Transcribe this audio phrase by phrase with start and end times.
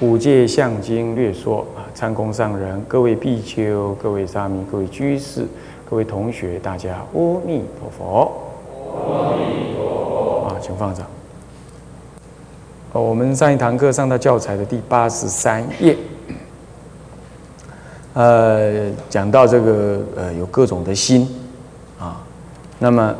[0.00, 5.44] 五戒相经略说啊，参公上人，各位比丘，各位沙弥，各位居士。
[5.90, 8.32] 各位同学，大家阿弥陀佛。
[8.94, 10.46] 阿弥陀。
[10.46, 11.04] 啊，请放掌。
[12.92, 15.96] 哦，我们上一堂课上到教材的第八十三页，
[18.14, 21.28] 呃，讲到这个呃有各种的心
[21.98, 22.22] 啊，
[22.78, 23.12] 那么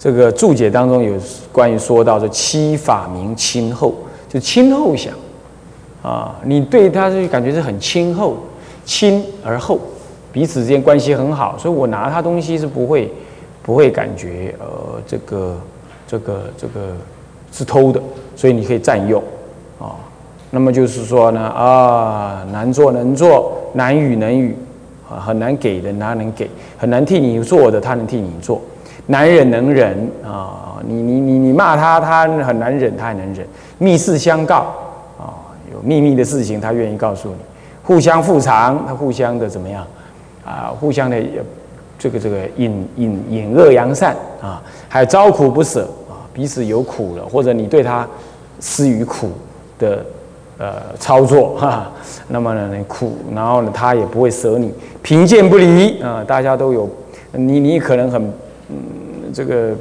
[0.00, 1.16] 这个注解当中有
[1.52, 3.94] 关于说到这七法名亲厚，
[4.28, 5.14] 就亲厚想
[6.02, 8.36] 啊，你对他就感觉是很亲厚，
[8.84, 9.78] 亲而厚。
[10.32, 13.12] 彼此之间关系很好，所以我拿他东西是不会，
[13.62, 15.56] 不会感觉呃这个
[16.06, 16.94] 这个这个
[17.52, 18.00] 是偷的，
[18.36, 19.22] 所以你可以占用
[19.78, 19.96] 啊。
[20.50, 24.56] 那么就是说呢啊，难做能做，难与能与
[25.10, 28.60] 啊，很难给的他能给，很难替你做的他能替你做，
[29.06, 30.80] 难忍能忍啊。
[30.86, 33.46] 你你你你骂他，他很难忍，他也能忍。
[33.78, 34.72] 密室相告，
[35.82, 37.36] 秘密的事情他愿意告诉你，
[37.82, 39.86] 互相复偿，他互相的怎么样？
[40.44, 41.16] 啊，互相的
[41.98, 48.08] 这个这个引引引恶扬善啊，还有招苦不舍啊，彼此有苦了，或者你对他
[48.58, 49.30] 施予苦
[49.78, 50.04] 的
[50.58, 51.90] 呃操作 哈，
[52.28, 54.72] 那么呢苦，然后呢他也不会舍你，
[55.02, 56.88] 贫贱不离啊，大家都有，
[57.32, 58.22] 你你可能很
[58.70, 58.76] 嗯
[59.32, 59.72] 这个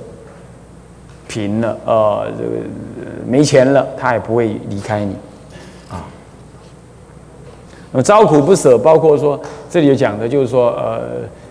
[1.27, 2.49] 贫了呃这个
[3.25, 5.15] 没钱了，他也不会离开你。
[7.91, 10.71] 那么招苦不舍，包括说这里有讲的，就是说，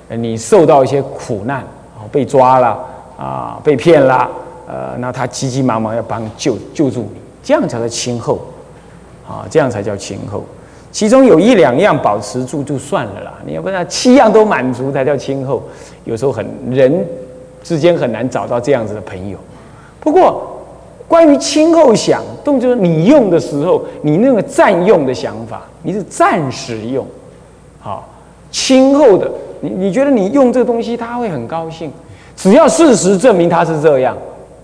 [0.09, 1.65] 呃，你受到一些苦难，
[2.13, 2.79] 被抓了
[3.19, 4.29] 啊，被骗了，
[4.67, 8.41] 呃，那他急急忙忙要帮救救助你，这样才叫亲厚，
[9.27, 10.45] 啊，这样才叫亲厚。
[10.91, 15.63] 其中有一两样保持住就算了啦，你要不然七样都满足才叫亲厚。
[16.05, 17.07] 有时候很人
[17.63, 19.37] 之间很难找到这样子的朋友。
[20.01, 20.58] 不过
[21.09, 25.63] 关于亲厚想，动就是你用的时候，你那个占用的想法。
[25.83, 27.07] 你是暂时用，
[27.81, 28.07] 好，
[28.51, 29.31] 亲后的
[29.61, 31.91] 你你觉得你用这个东西他会很高兴，
[32.37, 34.15] 只要事实证明他是这样，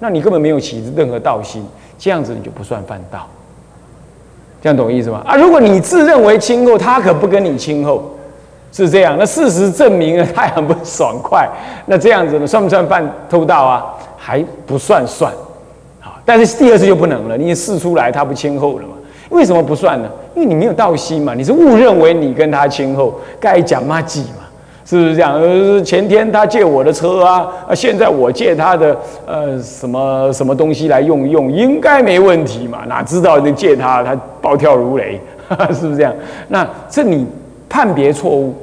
[0.01, 1.65] 那你根本没有起任何道心，
[1.99, 3.27] 这样子你就不算犯道，
[4.61, 5.23] 这样懂意思吗？
[5.25, 8.03] 啊，如果你自认为亲厚，他可不跟你亲厚，
[8.73, 11.49] 是这样，那事实证明了他很不爽快，
[11.87, 13.85] 那这样子呢，算不算犯偷盗啊？
[14.19, 15.33] 还不算算，
[16.25, 18.95] 但是第二次就不能了，你试出来他不亲厚了嘛？
[19.31, 20.09] 为什么不算呢？
[20.35, 24.45] 因为你没有道心嘛，你是误认为你跟他亲厚，该讲嘛几嘛，
[24.85, 25.35] 是不是这样？
[25.41, 28.97] 呃，前天他借我的车啊，啊，现在我借他的
[29.27, 32.85] 呃什么什么东西来用用，应该没问题嘛？
[32.87, 35.21] 哪知道你借他，他暴跳如雷，
[35.73, 36.15] 是不是这样？
[36.49, 37.27] 那这你
[37.69, 38.55] 判别错误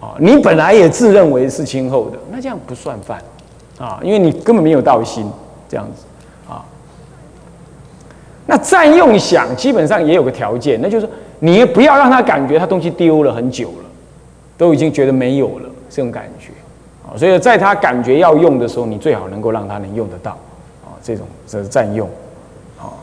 [0.00, 0.14] 啊！
[0.18, 3.18] 你本来也自认为是亲厚的，那这样不算犯
[3.78, 5.24] 啊，因为你根本没有道心，
[5.68, 6.04] 这样子。
[8.46, 13.84] 那占用想基本上也有个条件，那就是你不要让他感觉他东西丢了很久了，
[14.58, 16.50] 都已经觉得没有了这种感觉
[17.06, 17.16] 啊。
[17.16, 20.32] 所以在他感觉要用的时候，你最好能够让他能用得到
[20.84, 20.92] 啊。
[21.02, 22.06] 这种这是占用。
[22.76, 22.98] 好，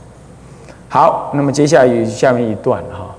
[0.89, 3.15] 好，那么接下来下面一段哈，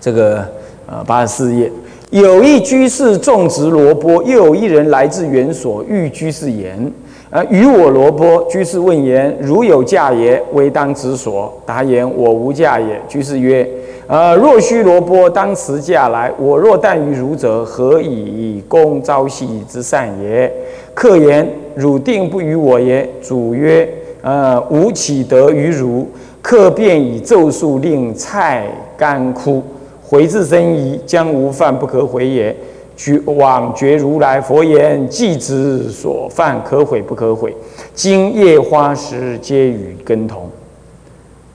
[0.00, 0.44] 这个
[0.86, 1.70] 呃八十四页，
[2.10, 6.92] 有一居士种植萝卜，又有一人来自园所，欲居士言。
[7.28, 11.52] 呃，与我萝卜居士问言：如有价也，唯当执所。
[11.66, 13.00] 答言：我无价也。
[13.08, 13.68] 居士曰：
[14.06, 16.32] 呃，若须萝卜，当持价来。
[16.38, 20.50] 我若但于汝者，何以供朝夕之善也？
[20.94, 23.08] 客言：汝定不与我也。
[23.20, 23.88] 主曰：
[24.22, 26.06] 呃，吾岂得于汝？
[26.40, 29.60] 客便以咒术令菜干枯，
[30.00, 32.54] 回至生疑，将无饭不可回也。
[32.96, 37.54] 觉往觉如来佛言：既知所犯，可悔不可悔？
[37.94, 40.48] 今夜花时皆与根同。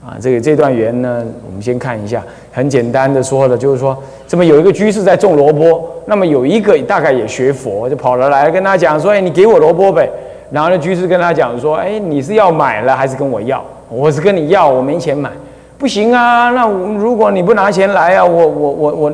[0.04, 2.22] 啊，这个这段言呢，我们先看一下。
[2.52, 3.96] 很简单的说了，就是说，
[4.26, 10.08] 这么有一个居士在种萝卜，那么有一个大概也学佛，就跑了来跟他讲说：“哎，你给我萝卜呗。”
[10.50, 13.64] 然后呢，居士跟他讲说：“哎，你是要买了还是跟我要？
[13.88, 15.30] 我是跟你要，我没钱买，
[15.78, 16.50] 不行啊。
[16.50, 19.12] 那如果你不拿钱来啊，我我我我。”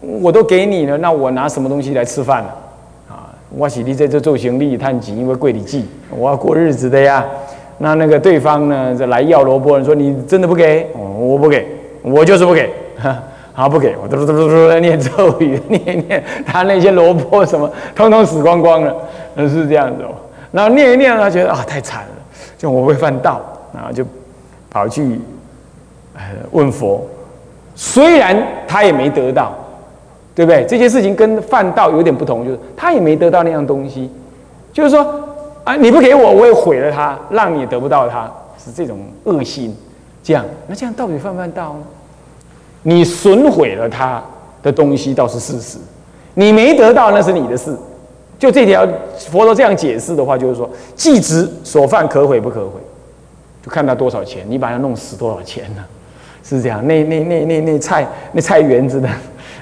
[0.00, 2.50] 我都给你了，那我拿什么东西来吃饭呢？
[3.10, 7.24] 啊，我是你在这做行李探钱，因为贵里记，我要过日子的呀。
[7.78, 10.86] 那那个对方呢，来要萝卜，说你真的不给？
[10.94, 11.66] 我不给。
[12.02, 12.72] 我就是不给，
[13.52, 18.94] 好不给，我嘟嘟嘟嘟在念咒语，念念，他那些萝卜什么，通通死光光了，
[19.36, 20.14] 是这样子哦。
[20.52, 22.10] 然后念一念，他觉得啊太惨了，
[22.56, 23.42] 就我会犯道，
[23.74, 24.04] 然后就
[24.70, 25.20] 跑去
[26.52, 27.04] 问佛。
[27.74, 29.52] 虽然他也没得到，
[30.38, 30.64] 对不对？
[30.66, 34.08] 这件事情跟犯道有点不同，就是他也没得到那样东西，
[34.72, 35.04] 就是说
[35.64, 39.76] 啊，你不给我，我也毁了他，让你得不到他，是这种恶心。
[40.22, 41.80] 这样，那这样到底犯不犯道呢？
[42.84, 44.22] 你损毁了他
[44.62, 45.76] 的东西倒是事实，
[46.34, 47.76] 你没得到那是你的事。
[48.38, 48.86] 就这条
[49.16, 52.80] 佛陀这样解释的话，就是说，既知所犯可毁不可毁，
[53.60, 55.84] 就看他多少钱，你把他弄死多少钱呢？
[56.44, 56.86] 是这样。
[56.86, 59.08] 那那那那那菜那菜园子的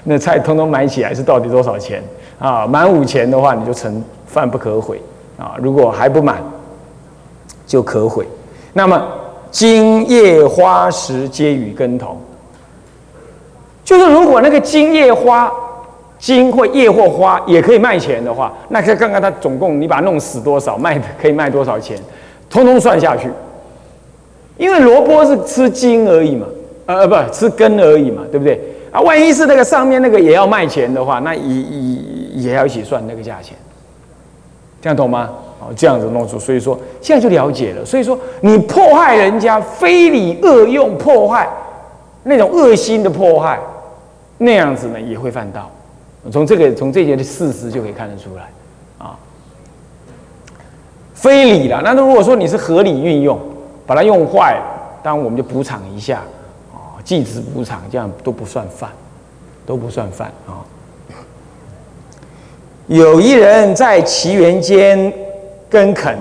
[0.08, 2.02] 那菜通通买起来是到底多少钱
[2.38, 2.66] 啊？
[2.66, 5.02] 满五钱的话，你就成饭不可毁
[5.36, 5.56] 啊。
[5.60, 6.42] 如果还不满，
[7.66, 8.26] 就可毁。
[8.72, 9.06] 那么
[9.50, 12.16] 金叶花石皆与根同，
[13.84, 15.52] 就是如果那个金叶花。
[16.18, 21.98] 金或叶或花也可以卖钱的话，那再看看它总共你把它弄死多少，卖可以卖多少钱，
[22.48, 23.28] 通通算下去。
[24.56, 26.46] 因为萝卜是吃茎而已嘛，
[26.86, 28.58] 呃呃不吃根而已嘛，对不对？
[28.96, 32.02] 啊，万一是那个上面那个也要卖钱的话，那也也
[32.34, 33.54] 也要一起算那个价钱，
[34.80, 35.28] 这样懂吗？
[35.60, 37.84] 哦，这样子弄出，所以说现在就了解了。
[37.84, 41.46] 所以说你破坏人家，非礼恶用破坏，
[42.22, 43.60] 那种恶心的破坏，
[44.38, 45.70] 那样子呢也会犯到。
[46.32, 48.48] 从这个从这些的事实就可以看得出来，
[48.96, 49.14] 啊，
[51.12, 51.82] 非礼了。
[51.84, 53.38] 那如果说你是合理运用，
[53.86, 54.58] 把它用坏，
[55.02, 56.22] 当然我们就补偿一下，
[57.06, 58.90] 啊，继子补偿，这样都不算犯，
[59.64, 60.66] 都不算犯啊。
[62.88, 65.12] 有一人在其园间
[65.70, 66.18] 耕垦。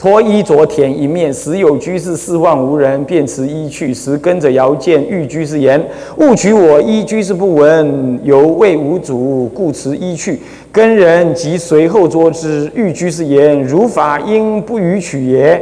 [0.00, 3.92] 脱衣着田一面，时有居士四望无人，便持衣去。
[3.92, 5.84] 时跟着遥见欲居士言
[6.18, 10.40] ：“勿取我衣。”居士不闻，犹谓无主，故持衣去。
[10.70, 12.70] 跟人即随后捉之。
[12.76, 15.60] 欲居士言：“如法应不予取也。”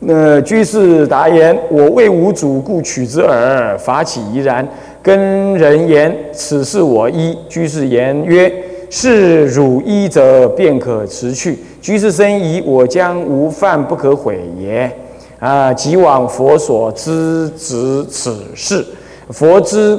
[0.00, 4.66] 那居士答言：“我为无主，故取之耳。”法起怡然。
[5.02, 8.50] 跟人言：“此是我衣。”居士言曰
[8.88, 14.90] ：“是汝衣者，便可持去。”居士生疑，我将无犯不可毁也。
[15.38, 18.84] 啊，即往佛所知执此事。
[19.30, 19.98] 佛知，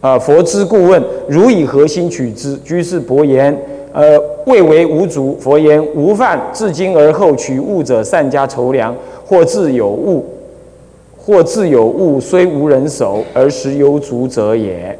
[0.00, 2.56] 啊，佛知故问：汝以何心取之？
[2.58, 3.56] 居士伯言：
[3.92, 5.36] 呃，未为无足。
[5.38, 10.24] 佛言：无犯，至今而后取物者，善加筹量，或自有物，
[11.16, 14.98] 或自有物，虽无人守，而实有足者也。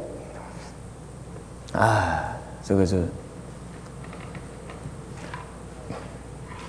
[1.71, 3.01] 啊，这个是。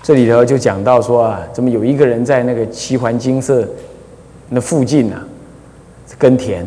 [0.03, 3.67] 这里头就讲到说啊，怎么有一个人在那个七环金色
[4.49, 5.27] 那附近啊，
[6.19, 6.67] 耕田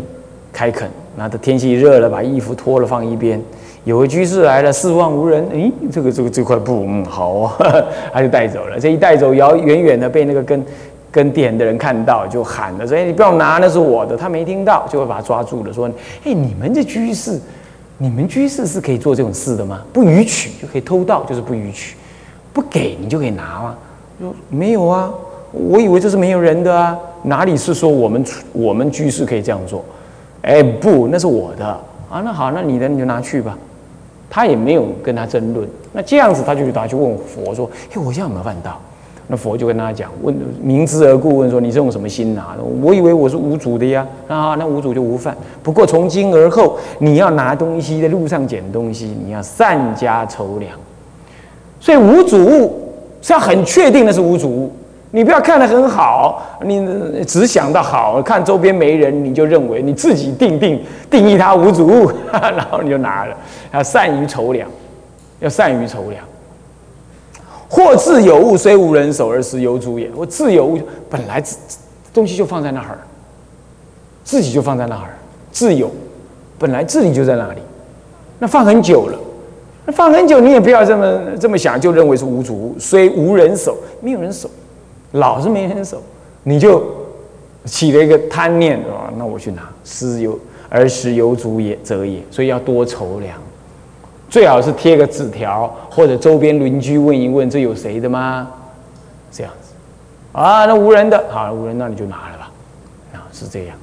[0.51, 3.41] 开垦，那他天气热了，把衣服脱了放一边。
[3.87, 7.55] 有个居士来了，四望无人，诶，这个这个这块布，嗯，好啊，
[8.11, 8.77] 他就带走了。
[8.77, 10.61] 这一带走，遥远远的被那个耕
[11.09, 15.87] 耕田的人看到，就喊了说：“哎，你不要拿，那是我的。”他没听到，就会把他抓住了，说
[16.25, 17.39] ：“哎，你们这居士，
[17.97, 19.81] 你们居士是可以做这种事的吗？
[19.93, 21.95] 不允取就可以偷盗，就是不允取。”
[22.51, 23.77] 不给你就可以拿吗？
[24.19, 25.09] 说没有啊，
[25.53, 29.85] 我以为这是没有人的啊，哪里是说我们我们居士可以这样做？
[30.41, 32.19] 哎，不，那是我的啊。
[32.21, 33.57] 那好，那你的你就拿去吧。
[34.29, 35.67] 他也没有跟他争论。
[35.93, 38.79] 那这样子他就去拿去问佛说：“嘿，我现在有没有犯道？”
[39.29, 42.63] 那佛就跟他讲，问明知而故问说：“你是用什么心拿的？
[42.81, 44.07] 我以为我是无主的呀。
[44.27, 45.35] 啊，那无主就无犯。
[45.61, 50.71] 不过从今而后，你要拿东西在路上捡东西，你要善加筹量。”
[51.81, 54.71] 所以无主物是要很确定的是无主物，
[55.11, 63.35] 你不要看得很好，你只想到好看周边没人，你就认为你自己定定定义它无主物， 然后你就拿了。
[63.73, 64.69] 要善于筹量，
[65.39, 66.23] 要善于筹量。
[67.69, 70.09] 或自有物虽无人手而实有主也。
[70.15, 71.43] 我自有物本来
[72.13, 72.97] 东西就放在那儿，
[74.23, 75.17] 自己就放在那儿，
[75.51, 75.91] 自有
[76.57, 77.59] 本来自己就在那里，
[78.39, 79.17] 那放很久了。
[79.85, 84.49] 那放很久，你也不要这么这么想，就认为是无主物，虽无人守，没有人守，
[85.11, 86.01] 老是没人守，
[86.43, 86.83] 你就
[87.65, 90.37] 起了一个贪念啊，那我去拿，私有
[90.69, 93.37] 而食有主也则也，所以要多筹粮，
[94.29, 98.47] 最好是贴个纸条，或者周边邻居问一问，这有谁的吗？
[99.31, 99.73] 这样子，
[100.33, 102.51] 啊，那无人的，好，无人，那你就拿了吧，
[103.13, 103.77] 啊，是这样。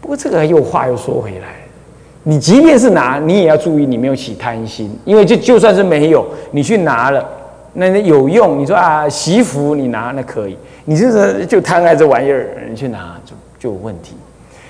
[0.00, 1.56] 不过这个又话又说回来。
[2.24, 7.28] 你即便是拿，你也要注意，你没有起贪心，因为就就算是没有，你去拿了，
[7.72, 8.58] 那那有用。
[8.58, 14.16] 你说啊，媳妇你拿那可以，你这是就贪爱这玩意儿，你去拿就就有问题。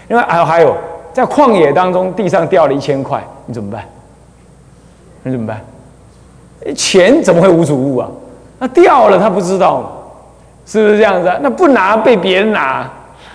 [0.08, 0.76] 因为还有还有，
[1.12, 3.82] 在旷野当中，地上掉了一千块，你怎么办？
[5.22, 5.60] 你怎么办？
[6.76, 8.08] 钱怎么会无主物啊？
[8.58, 10.14] 那掉了他不知道，
[10.66, 11.38] 是不是这样子啊？
[11.42, 12.88] 那不拿被别人拿，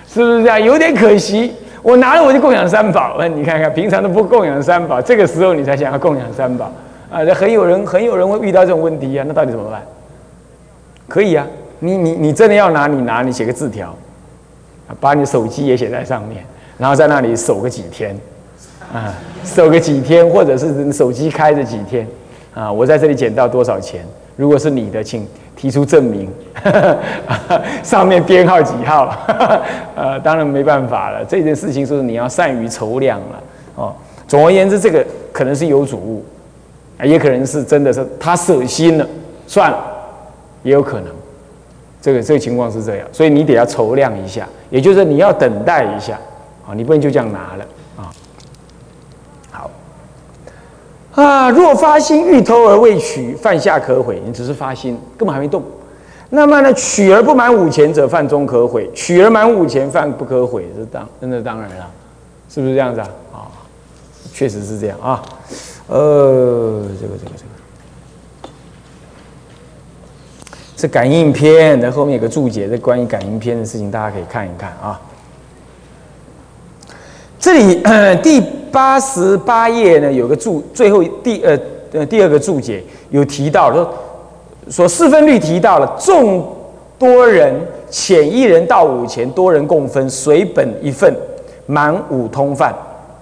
[0.07, 0.61] 是不是这样？
[0.61, 1.53] 有点可惜。
[1.83, 6.69] 我拿了我就供养三宝，那你看看，平常都不供养三宝，这个时候你才想要供养三宝
[7.11, 7.25] 啊？
[7.25, 9.81] 这很有人很有人会遇到这种问题啊，那到底怎么办？
[11.07, 11.47] 可以啊，
[11.79, 13.95] 你你你真的要拿你拿，你写个字条，
[14.99, 16.43] 把你手机也写在上面，
[16.77, 18.15] 然后在那里守个几天，
[18.93, 22.07] 啊，守个几天，或者是手机开着几天，
[22.53, 24.05] 啊，我在这里捡到多少钱？
[24.35, 26.29] 如果是你的，请提出证明，
[27.81, 29.17] 上面编号几号？
[29.95, 33.43] 呃， 当然没办法了，这件事情是你要善于筹量了，
[33.75, 33.95] 哦。
[34.27, 36.23] 总而言之，这个可能是有主物，
[37.03, 39.07] 也可能是真的是他舍心了，
[39.45, 39.93] 算了。
[40.63, 41.05] 也有可能，
[42.01, 46.19] 这个这个情况是这样，所以你得要筹量一下，也就是你要等待一下，
[46.67, 48.11] 啊，你不能就这样拿了啊。
[49.51, 49.71] 好，
[51.13, 54.21] 啊，若发心欲偷而未取，犯下可悔。
[54.25, 55.63] 你只是发心，根本还没动。
[56.29, 60.67] 那么呢，取而不满五钱者，犯中可悔；取而满五钱，犯不可悔。
[60.75, 61.89] 这当真的当然了，
[62.49, 63.07] 是不是这样子啊？
[63.31, 63.39] 啊，
[64.33, 65.23] 确实是这样啊。
[65.87, 67.49] 呃，这个这个这个。
[70.79, 75.01] 是感应篇，在后面有个注解，这关于感应篇的事情，大家可以看一看啊。
[77.39, 77.81] 这里
[78.21, 78.39] 第
[78.71, 81.57] 八十八页呢，有个注，最后第呃
[81.93, 83.91] 呃第二个注解有提到说，
[84.69, 86.47] 说四分律提到了众
[86.99, 87.55] 多人
[87.89, 91.11] 遣一人到五钱，多人共分，随本一份，
[91.65, 92.71] 满五通犯。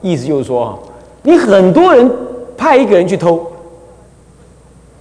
[0.01, 0.77] 意思就是说
[1.21, 2.09] 你很多人
[2.57, 3.45] 派一个人去偷。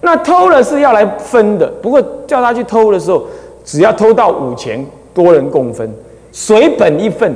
[0.01, 3.25] 那偷了是要来分的，不过叫他去偷的时候，
[3.63, 5.91] 只要偷到五钱，多人共分，
[6.31, 7.33] 随本一份，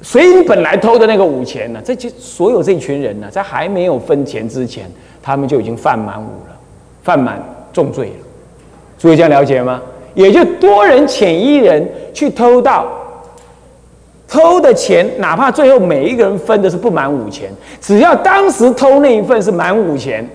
[0.00, 1.80] 随你本来偷的那个五钱呢？
[1.84, 4.90] 这些所有这群人呢，在还没有分钱之前，
[5.22, 6.56] 他们就已经犯满五了，
[7.02, 7.40] 犯满
[7.72, 8.26] 重罪了。
[8.98, 9.80] 诸位这样了解吗？
[10.14, 12.86] 也就多人遣一人去偷盗，
[14.32, 17.50] 偷的钱，哪怕最后每一个人分的是不满五钱，
[17.82, 20.26] 只要当时偷那一份是满五钱。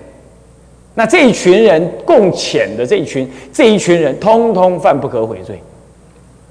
[0.94, 5.60] 那这一群人共遣的这一群这一群人，通通犯不可悔罪，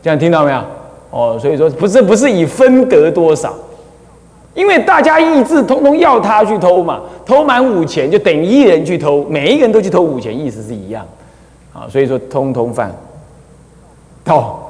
[0.02, 0.62] 这样听到没有？
[1.10, 3.54] 哦，所以说不是不是以分得多少，
[4.54, 11.06] 因为大家意志通通要他去偷嘛，偷满五钱就等于一人去偷，每一个人都去偷五钱，意思是一样，
[11.72, 12.94] 啊，所以说通通犯
[14.26, 14.70] 盗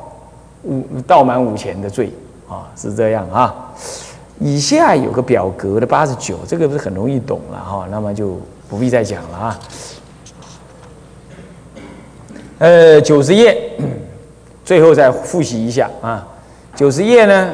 [0.63, 2.11] 五盗满五钱的罪
[2.47, 3.73] 啊，是这样啊。
[4.39, 8.39] 以下有个表格的八十九，这个不是很容易懂了哈，那么就。
[8.69, 9.59] 不必再讲了啊。
[12.57, 13.57] 呃，九十页，
[14.65, 16.27] 最后再复习一下啊。
[16.75, 17.53] 九十页呢，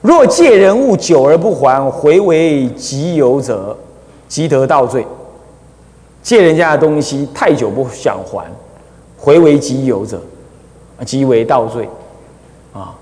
[0.00, 3.78] 若借人物久而不还，回为己有者，
[4.26, 5.06] 即得盗罪。
[6.20, 8.44] 借人家的东西太久不想还，
[9.16, 10.20] 回为己有者，
[11.04, 11.88] 即为盗罪
[12.72, 12.94] 啊。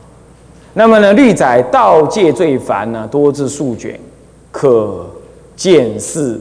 [0.73, 3.99] 那么呢，律载盗借罪凡呢，多至数卷，
[4.51, 5.07] 可。
[5.57, 6.41] 见是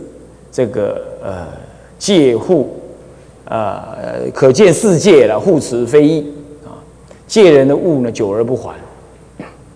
[0.52, 1.46] 这个呃
[2.00, 2.76] 借户，
[3.46, 6.34] 呃可见世界了，护持非议
[6.66, 6.74] 啊。
[7.28, 8.74] 借人的物呢，久而不还，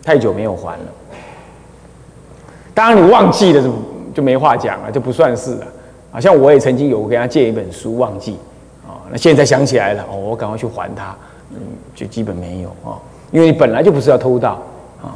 [0.03, 0.85] 太久没有还了。
[2.73, 3.71] 当然你忘记了就
[4.15, 5.67] 就没话讲了，就不算是了。
[6.13, 8.39] 啊，像我也曾经有跟他借一本书忘记
[8.87, 11.15] 啊，那现在想起来了，哦，我赶快去还他，
[11.51, 11.57] 嗯，
[11.95, 12.99] 就基本没有啊，
[13.31, 14.59] 因为你本来就不是要偷盗
[15.01, 15.15] 啊。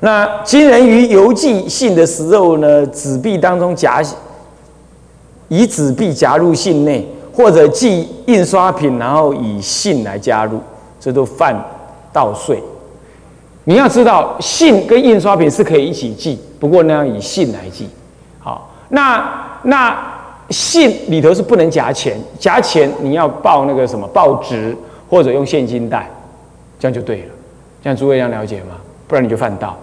[0.00, 4.02] 那今人于邮寄信的时候呢，纸币当中夹
[5.48, 10.60] 以纸币夹入信内，或者寄印刷品，然后以信来加入，
[11.00, 11.54] 这都犯
[12.12, 12.62] 盗税。
[13.64, 17.88] 你要知道，信跟印刷品是可以一起寄，不过呢，要以信来寄。
[18.38, 19.96] 好，那那
[20.48, 24.76] 信里头是不能夹钱，夹钱你要报那个什么报纸，
[25.10, 26.08] 或者用现金贷，
[26.78, 27.28] 这样就对了。
[27.82, 28.76] 这样诸位要了解吗？
[29.08, 29.76] 不然你就犯盗。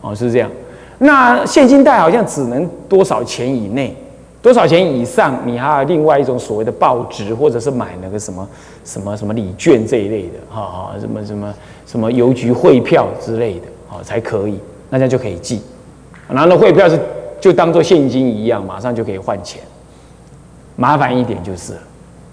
[0.00, 0.50] 哦，是这样。
[0.98, 3.94] 那现金贷好像只能多少钱以内，
[4.40, 8.48] 多少钱以上，你还有另外一种所谓的报纸，或者是买那个什么
[8.84, 11.54] 什么什么礼券这一类的，哈哈，什么什么
[11.86, 15.60] 什么邮局汇票之类的，哦，才可以，那这样就可以寄。
[16.28, 16.98] 拿了汇票是
[17.40, 19.60] 就当做现金一样，马上就可以换钱。
[20.76, 21.78] 麻烦一点就是了，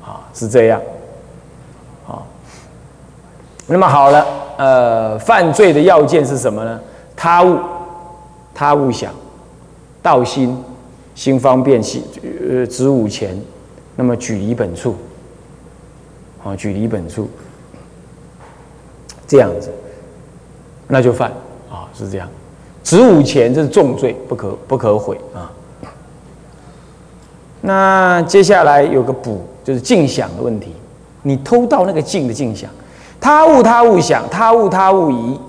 [0.06, 0.80] 啊，是这样。
[3.72, 4.26] 那么好了，
[4.58, 6.78] 呃，犯罪的要件是什么呢？
[7.16, 7.58] 他物，
[8.54, 9.14] 他物想，
[10.02, 10.62] 道心，
[11.16, 12.04] 心方便心，
[12.50, 13.34] 呃，子午前，
[13.96, 14.98] 那么举离本处，
[16.44, 17.30] 啊，举离本处，
[19.26, 19.72] 这样子，
[20.88, 21.32] 那就犯
[21.70, 22.28] 啊，是这样。
[22.84, 25.50] 子午钱这是重罪，不可不可悔啊。
[27.62, 30.74] 那接下来有个补，就是镜想的问题。
[31.22, 32.70] 你偷盗那个镜的镜想，
[33.22, 35.40] 他物他物想，他物他物疑，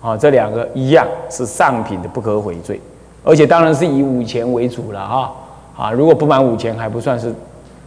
[0.00, 2.80] 啊，这两个一样是上品的不可悔罪，
[3.24, 5.32] 而且当然是以五钱为主了哈。
[5.76, 7.34] 啊，如果不满五钱还不算是，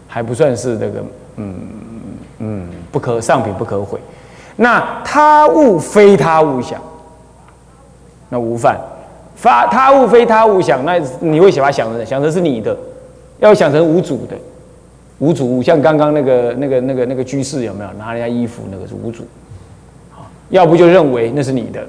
[0.07, 1.03] 还不算是那个，
[1.37, 1.55] 嗯
[2.37, 3.99] 嗯，不可上品不可悔。
[4.57, 6.79] 那他物非他物想，
[8.29, 8.77] 那无犯。
[9.35, 12.77] 发他物非他物想，那你会把它想成想成是你的。
[13.39, 14.35] 要想成无主的，
[15.19, 18.63] 无主物，像刚刚那个、那个、那个、那个居士有没有拿人家衣服？
[18.71, 19.23] 那个是无主，
[20.49, 21.85] 要不就认为那是你的，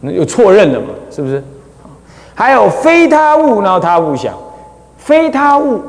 [0.00, 1.42] 那又错认了嘛，是不是？
[2.34, 4.34] 还有非他物，然后他物想，
[4.96, 5.80] 非他物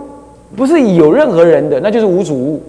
[0.56, 2.62] 不是有任何人的，那就是无主物，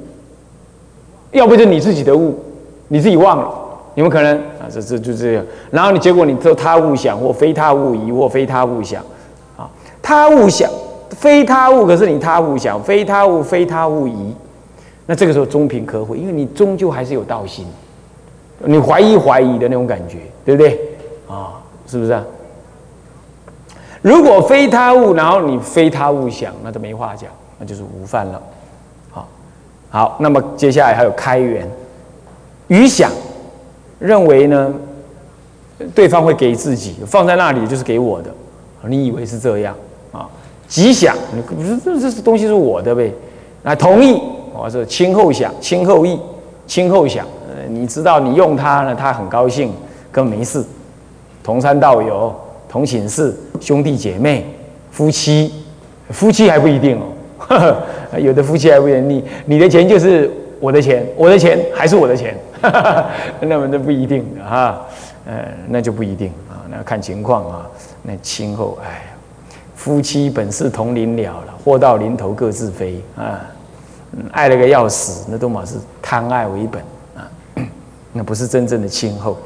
[1.33, 2.39] 要不就你自己的物，
[2.87, 3.49] 你自己忘了，
[3.97, 4.67] 有没有可能啊？
[4.71, 9.03] 这这就这样，然后你结果你做他物想或非他物疑或非他物想，
[9.57, 9.69] 啊，
[10.01, 10.71] 他物想。
[11.19, 14.35] 非他物，可是你他物想；非他物，非他物疑。
[15.05, 17.67] 那这个时候中品可毁，因为你终究还是有道心，
[18.59, 20.79] 你怀疑怀疑的那种感觉，对不对？
[21.29, 21.55] 啊，
[21.87, 22.25] 是不是啊？
[24.01, 28.41] 如果非他物，然后你非他物想，那就没话讲，那就是无犯了。
[29.11, 29.29] 好，
[29.91, 31.69] 好，那么接下来还有开源，
[32.69, 33.11] 余想
[33.99, 34.73] 认为呢，
[35.95, 38.31] 对方会给自己放在那里就是给我的，
[38.85, 39.75] 你以为是这样？
[40.69, 41.17] 吉祥，
[41.57, 43.11] 不是这这东西是我的呗？
[43.63, 44.21] 那同意，
[44.55, 46.21] 我说亲后想，亲后意，
[46.67, 47.27] 亲后想。
[47.49, 49.73] 呃，你知道你用它呢，他很高兴，
[50.13, 50.63] 跟没事。
[51.43, 52.35] 同山道友，
[52.69, 54.45] 同寝室，兄弟姐妹，
[54.91, 55.51] 夫妻，
[56.11, 57.77] 夫妻还不一定哦。
[58.21, 62.37] 有的夫妻还不一定，你的钱就是我的钱，我的钱还是我的钱，
[63.41, 64.87] 那么那不一定啊。
[65.25, 67.67] 呃，那就不一定啊，那看情况啊。
[68.03, 69.08] 那亲后，哎。
[69.89, 73.41] 夫妻本是同林鸟了，祸到临头各自飞啊！
[74.33, 76.83] 爱了个要死，那都嘛是贪爱为本
[77.17, 77.25] 啊，
[78.13, 79.39] 那不是真正的亲厚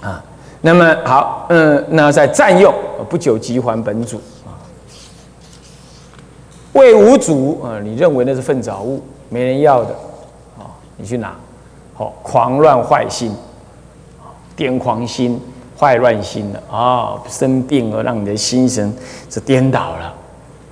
[0.00, 0.22] 啊。
[0.60, 2.72] 那么好，嗯，那在占用
[3.08, 4.54] 不久即还本主啊。
[6.74, 9.90] 为无主啊，你认为那是粪沼物，没人要的
[10.56, 11.34] 啊，你去拿，
[11.92, 13.34] 好狂乱坏心，
[14.56, 15.40] 癫狂心。
[15.78, 18.92] 坏乱心了啊，生病了，让你的心神
[19.30, 20.14] 是颠倒了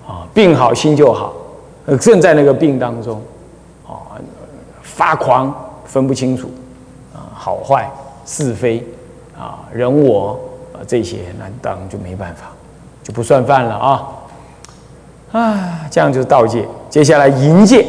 [0.06, 1.32] 啊，病好心就好，
[2.00, 3.22] 正在那个病当中
[3.86, 4.18] 啊，
[4.82, 6.50] 发狂，分不清楚
[7.14, 7.88] 啊，好坏
[8.24, 8.84] 是非
[9.38, 10.38] 啊，人我
[10.72, 12.50] 啊这些，那当然就没办法，
[13.04, 14.08] 就不算犯了啊
[15.30, 16.66] 啊，这样就是道戒。
[16.90, 17.86] 接下来淫戒，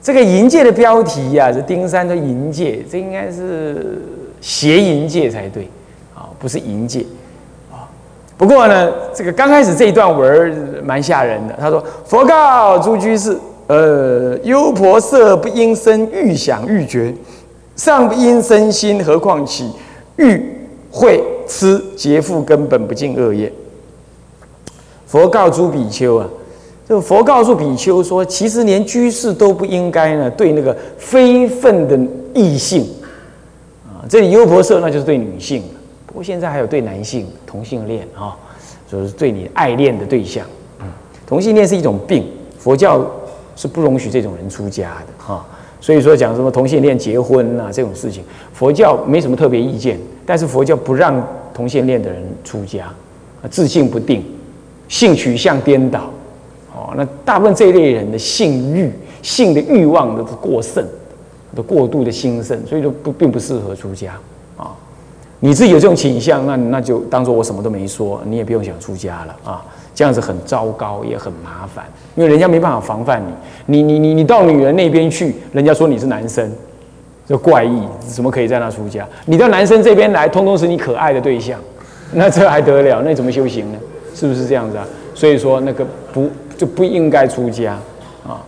[0.00, 4.00] 这个淫戒的标题呀，是丁三的淫戒，这应该是
[4.40, 5.68] 邪淫戒才对。
[6.44, 7.06] 不是淫戒
[7.72, 7.88] 啊，
[8.36, 11.54] 不过呢，这个刚开始这一段文蛮吓人的。
[11.58, 13.34] 他说：“佛告诸居士，
[13.66, 17.14] 呃，优婆塞不应生欲想欲觉，
[17.76, 19.72] 尚不应生心，何况起
[20.16, 20.38] 欲
[20.90, 23.50] 会痴劫富根本不尽恶业。”
[25.08, 26.28] 佛告诸比丘啊，
[26.86, 31.98] 这个佛告诉比丘说，其实连居士都不应该呢，对那个非分的
[32.34, 32.86] 异性
[33.86, 35.62] 啊，这里优婆塞那就是对女性。
[36.14, 38.36] 不过现在还有对男性同性恋啊，
[38.88, 40.46] 就是对你爱恋的对象。
[40.78, 40.86] 嗯，
[41.26, 42.24] 同性恋是一种病，
[42.56, 43.04] 佛教
[43.56, 45.44] 是不容许这种人出家的哈。
[45.80, 48.22] 所以说讲什么同性恋结婚啊这种事情，
[48.52, 51.20] 佛教没什么特别意见，但是佛教不让
[51.52, 52.94] 同性恋的人出家，
[53.50, 54.24] 自信不定，
[54.86, 56.08] 性取向颠倒。
[56.72, 60.86] 哦，那大部分这一类人的性欲、性的欲望都是过剩，
[61.56, 64.14] 都过度的兴盛，所以说不并不适合出家。
[65.44, 69.62] 你自己有这种倾向，那那就当做我什么都没说，你也不用想出家了啊！
[69.94, 73.22] 这样子很糟糕，也很麻烦，因为人家没办法防范
[73.66, 73.82] 你。
[73.82, 76.50] 你你你你到女人那边去，人家说你是男生，
[77.26, 79.06] 就怪异，怎么可以在那出家？
[79.26, 81.60] 你到男生这边来，通通是你可爱的对象，
[82.14, 83.02] 那这还得了？
[83.02, 83.78] 那怎么修行呢？
[84.14, 84.88] 是不是这样子啊？
[85.14, 86.26] 所以说那个不
[86.56, 87.74] 就不应该出家
[88.26, 88.40] 啊？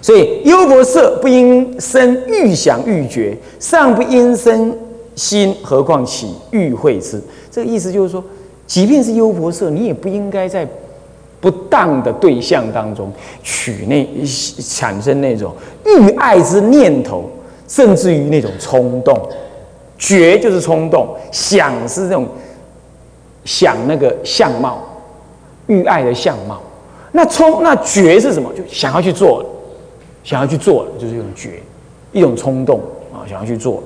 [0.00, 4.74] 所以优婆塞不应生欲想欲觉，尚不应生。
[5.14, 7.20] 心何况起欲会之？
[7.50, 8.22] 这个意思就是说，
[8.66, 10.66] 即便是优婆塞，你也不应该在
[11.40, 14.06] 不当的对象当中取那
[14.62, 15.52] 产生那种
[15.84, 17.24] 欲爱之念头，
[17.68, 19.28] 甚至于那种冲动。
[19.98, 22.26] 觉就是冲动，想是这种
[23.44, 24.82] 想那个相貌，
[25.68, 26.60] 欲爱的相貌。
[27.12, 28.52] 那冲那觉是什么？
[28.52, 29.44] 就想要去做，
[30.24, 31.62] 想要去做，就是一种觉，
[32.10, 32.80] 一种冲动
[33.12, 33.82] 啊，想要去做。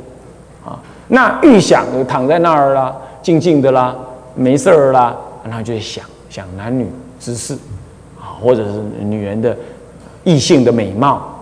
[1.08, 3.94] 那预想就躺在那儿啦，静静的啦，
[4.34, 6.86] 没事儿啦，然后就想想男女
[7.20, 7.54] 之事
[8.20, 9.56] 啊，或者是女人的
[10.24, 11.40] 异性的美貌，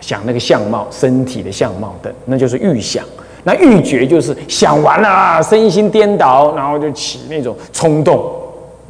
[0.00, 3.04] 想那个相貌、身体的相貌等，那就是预想。
[3.44, 8.28] 那欲觉就是想完了，身心颠倒，然后就起那种冲动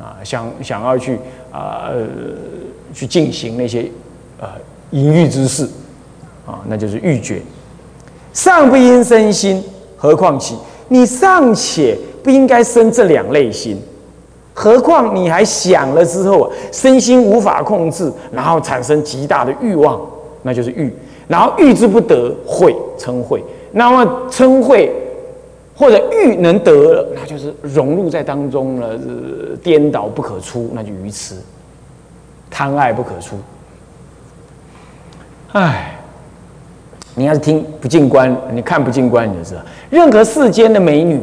[0.01, 1.19] 啊，想想要去
[1.53, 2.07] 啊呃
[2.95, 3.87] 去进行那些
[4.41, 4.49] 呃
[4.93, 5.69] 淫欲之事
[6.47, 7.43] 啊，那就是欲觉。
[8.33, 9.63] 上不因身心，
[9.97, 10.57] 何况其
[10.89, 13.81] 你尚且不应该生这两类心，
[14.53, 20.01] 何况你还想了之后啊，身心无法控制，然后产生极大的欲望，
[20.43, 20.93] 那就是欲，
[21.27, 23.43] 然后欲之不得，会称会。
[23.73, 24.89] 那么嗔恚
[25.77, 28.99] 或者欲能得了，那就是融入在当中了，
[29.63, 31.35] 颠倒不可出，那就愚痴，
[32.51, 33.37] 贪爱不可出。
[35.53, 35.96] 唉，
[37.17, 41.21] 你要是听不进观，你看不进观，你就知道，任何世间的美女，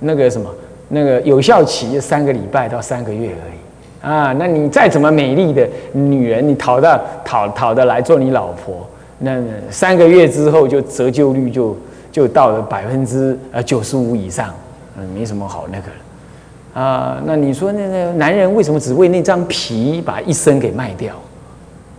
[0.00, 0.50] 那个什么，
[0.88, 4.34] 那个有效期三个礼拜到三个月而已啊。
[4.38, 8.86] 那你再怎么美丽的女人，你讨到讨讨得来做你老婆，
[9.20, 11.74] 那三个月之后就折旧率就。
[12.10, 14.52] 就到了百分之呃九十五以上，
[14.96, 17.22] 嗯，没什么好那个了啊。
[17.24, 21.14] 那你说那那男人为什么只为那张皮把一生给卖掉，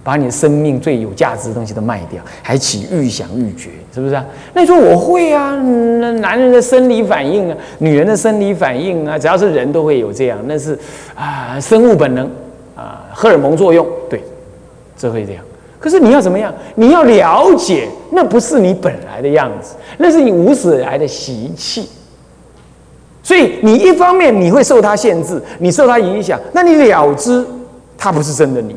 [0.10, 4.26] 把你生命最有价值的东西都卖掉，还起欲想欲绝，是不是啊？
[4.56, 5.56] 那你说我会啊，
[6.02, 10.76] 那男人的生理反应啊，女人的生理反应啊，只要是人都会有这样，那是
[11.14, 12.26] 啊生物本能
[12.76, 14.20] 啊荷尔蒙作用，对，
[14.98, 15.44] 这会这样。
[15.80, 16.52] 可是你要怎么样？
[16.74, 21.88] 你要了解，那不是你本来的样子，那是你无始来的习气。
[23.22, 27.46] 所以你一方面你会受它限制，你受它影响，那你了知
[27.96, 28.76] 它不是真的你，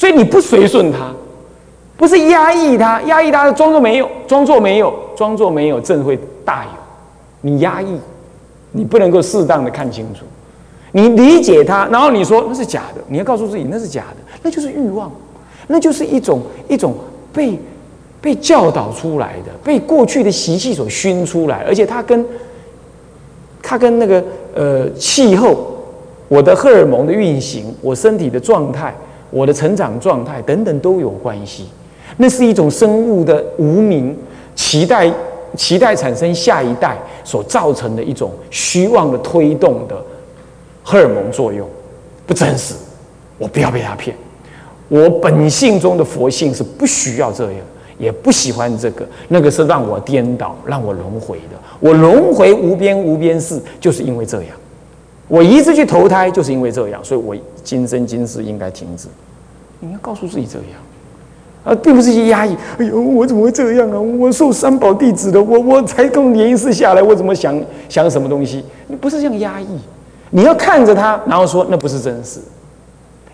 [0.00, 1.12] 所以你不随顺他，
[1.98, 6.70] 不是压抑他，压抑他装作没有，装作没有，装作没有，正会大有。
[7.42, 8.00] 你压抑，
[8.72, 10.24] 你不能够适当的看清楚，
[10.92, 15.12] 你理解他，然后你说那是假的，你要告诉自己那是假的，那就是欲望。
[15.66, 16.94] 那就是一种一种
[17.30, 17.58] 被
[18.22, 22.24] 被教导出来的，被过去的习气所熏出来，而且它跟
[23.62, 25.76] 它跟那个呃气候、
[26.26, 28.94] 我的荷尔蒙的运行、我身体的状态、
[29.30, 31.68] 我的成长状态等等都有关系。
[32.16, 34.16] 那是一种生物的无名
[34.54, 35.10] 期待
[35.56, 39.96] 期待产生下一代所造成的一种虚妄的推动的
[40.82, 41.66] 荷尔蒙作用，
[42.26, 42.74] 不真实，
[43.38, 44.14] 我不要被他骗。
[44.88, 47.60] 我本性中的佛性是不需要这样，
[47.96, 51.56] 也不喜欢这个，那个是让我颠倒、让我轮回的。
[51.78, 54.50] 我轮回无边无边事，就是因为这样。
[55.30, 59.06] 我一直去投胎，就是因为这样，所以我今生今世应该停止。
[59.78, 60.66] 你要告诉自己这样，
[61.64, 62.56] 啊，并不是去压抑。
[62.78, 64.00] 哎呦，我怎么会这样啊？
[64.00, 68.64] 我受三宝弟子的，我我才从年世下来，我怎么想想什么东西？
[68.88, 69.68] 你不是这样压抑，
[70.30, 72.40] 你要看着他，然后说那不是真实。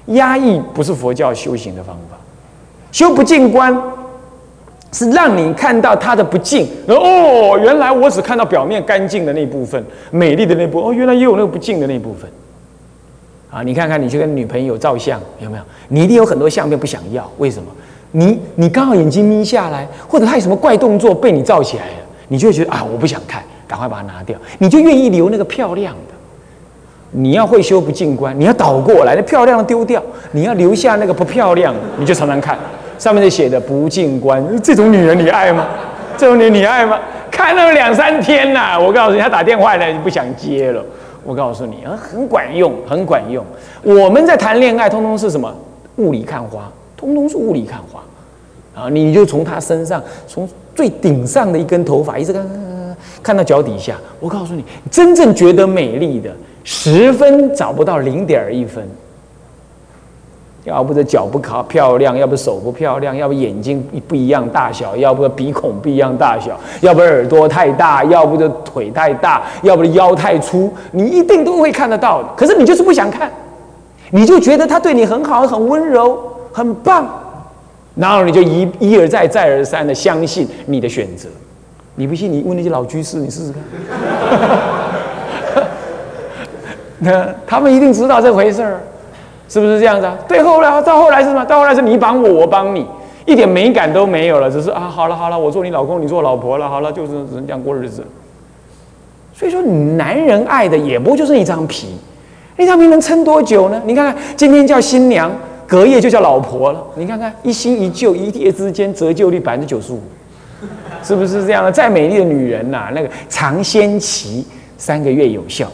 [0.09, 2.16] 压抑不是佛教修行的方法，
[2.92, 3.74] 修不进观
[4.96, 6.66] 是让你看到它的不净。
[6.88, 10.88] 哦，原来我只看到表面干净的那部分，美丽的那部分。
[10.88, 12.30] 哦，原来也有那个不净的那部分。
[13.50, 15.62] 啊，你看看，你去跟女朋友照相，有没有？
[15.88, 17.68] 你一定有很多相片不想要，为什么？
[18.12, 21.92] 你你刚好眼睛眯下来，或者他有什么怪动作被你照起来了，
[22.28, 24.38] 你就会觉得啊，我不想看，赶快把它拿掉。
[24.59, 26.14] 你就愿意留那个漂亮的。
[27.11, 32.59] 你要会修不净观，你要倒过来，那漂亮的丢掉，你要留下那个不漂亮，你就常常看
[32.98, 35.66] 上面就写的不净观，这种女人你爱吗？
[36.16, 36.98] 这种女人你爱吗？
[37.30, 40.82] 看了两三天呐，我告诉你，她打电话来你不想接了。
[41.24, 43.44] 我告诉你啊，很管用，很管用。
[43.82, 45.52] 我们在谈恋爱，通通是什么？
[45.96, 48.00] 雾里看花，通通是雾里看花。
[48.80, 52.46] 啊，你就从她身上，从最顶上的一根头发，一直看，
[53.22, 53.96] 看到脚底下。
[54.20, 56.30] 我告诉你，真正觉得美丽的。
[56.64, 58.85] 十分找不到零点一分，
[60.66, 72.29] 要不这脚不好漂亮，要不手不漂亮，要不眼睛不一样大小，要不鼻孔不一样大小，要不耳朵太大，要不就腿太大，要不腰太粗，你一定都会看得到的。
[72.37, 73.31] 可是你就是不想看，
[74.11, 76.18] 你就觉得他对你很好，很温柔，
[76.52, 77.07] 很棒，
[77.94, 81.29] 然后你就一一而再，再而三的相信你的选择。
[81.94, 83.62] 你不信，你问那些老居士，你试试看。
[86.98, 88.81] 那他们一定知道这回事儿，
[89.48, 90.16] 是不是这样子啊？
[90.26, 91.44] 对，后来到后来是什么？
[91.44, 92.87] 到后来是你帮我，我帮你，
[93.24, 98.04] 一点美感都没有了，只是啊，好了好了，我做你老公，你做老婆了，好了，就是只能这样过日子。
[99.32, 101.88] 所以说，男人爱的也不就是一张皮，
[102.56, 103.80] 那张皮能撑多久呢？
[103.85, 105.30] 你看看，今天叫新娘，
[105.66, 106.82] 隔夜就叫老婆了。
[106.94, 110.00] 你看看，一新一旧，一夜之间折旧率百分之九十五，
[111.02, 111.70] 是不是这样的？
[111.70, 114.46] 再美丽的女人呐，那个尝鲜期
[114.78, 115.70] 三个月有效，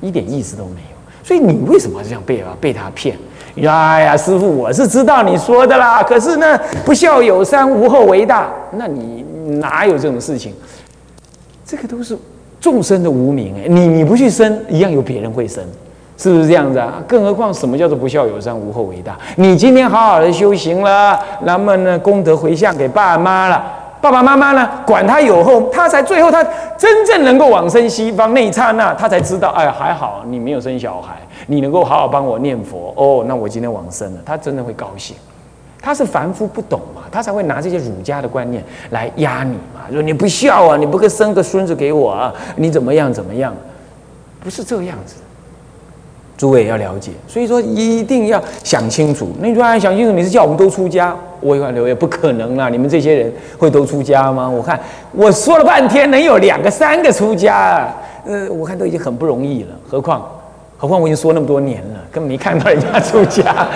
[0.00, 0.93] 一点意思都没有。
[1.24, 3.16] 所以你为什么要这样被啊被他骗？
[3.56, 6.02] 哎呀，师傅，我是知道你说的啦。
[6.02, 8.48] 可是呢，不孝有三，无后为大。
[8.72, 9.24] 那你
[9.60, 10.52] 哪有这种事情？
[11.64, 12.18] 这个都是
[12.60, 15.64] 众生的无名哎，你你不去生，一样有别人会生，
[16.18, 17.02] 是不是这样子啊？
[17.06, 19.16] 更何况什么叫做不孝有三，无后为大？
[19.36, 23.64] 你今天好好的修行了，那么呢，功德回向给爸妈了，
[24.04, 26.44] 爸爸妈妈呢，管他有后，他才最后他
[26.76, 31.16] 真正能够往生西方那一刹那，他才知道，哎，还好你没有生小孩。
[31.46, 35.16] 你能够好好帮我念佛哦，那我今天往生了，他真的会高兴。
[35.80, 43.54] 他是凡夫不懂嘛，他才会拿这些儒家的观念来压你嘛，说你不孝啊，你不生个孙子给我啊，你怎么样怎么样？
[44.38, 45.14] 不是这样子。
[46.44, 49.30] 诸位要了解，所以说一定要想清楚。
[49.40, 51.16] 那你说哎，想清楚，你是叫我们都出家？
[51.40, 52.68] 我一看留言，不可能啦！
[52.68, 54.46] 你们这些人会都出家吗？
[54.46, 54.78] 我看
[55.12, 57.90] 我说了半天，能有两个三个出家，
[58.26, 60.22] 呃，我看都已经很不容易了，何况。
[60.76, 63.66] 何况我已经说那么多年了，根本没看到人家出家，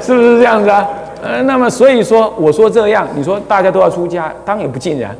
[0.00, 0.88] 是不是这样子啊？
[1.22, 5.14] 呃，那么所以说我说这样，你说大家都要出家，当然也不尽然。